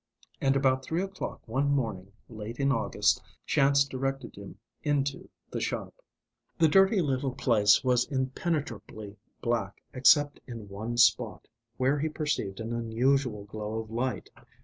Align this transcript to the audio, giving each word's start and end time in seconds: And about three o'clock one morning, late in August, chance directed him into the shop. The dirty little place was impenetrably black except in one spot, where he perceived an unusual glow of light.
And 0.41 0.55
about 0.55 0.83
three 0.83 1.03
o'clock 1.03 1.47
one 1.47 1.69
morning, 1.69 2.11
late 2.27 2.59
in 2.59 2.71
August, 2.71 3.21
chance 3.45 3.83
directed 3.85 4.35
him 4.35 4.57
into 4.81 5.29
the 5.51 5.61
shop. 5.61 5.93
The 6.57 6.67
dirty 6.67 7.03
little 7.03 7.33
place 7.35 7.83
was 7.83 8.05
impenetrably 8.09 9.15
black 9.41 9.83
except 9.93 10.39
in 10.47 10.67
one 10.69 10.97
spot, 10.97 11.47
where 11.77 11.99
he 11.99 12.09
perceived 12.09 12.59
an 12.59 12.73
unusual 12.73 13.43
glow 13.43 13.75
of 13.77 13.91
light. 13.91 14.31